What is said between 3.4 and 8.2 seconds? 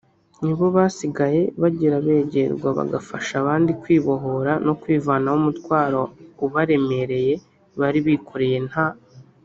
abandi kwibohora no kwivanaho umutwaro ubaremereye bari